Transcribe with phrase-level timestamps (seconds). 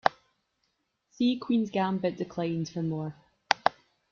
[1.11, 3.13] See Queen's Gambit Declined for more.